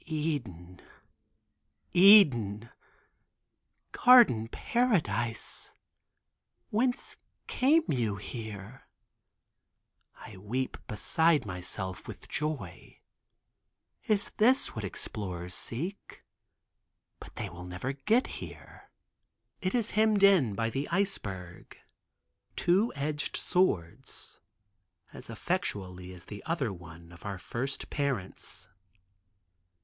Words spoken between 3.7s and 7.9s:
garden paradise, whence came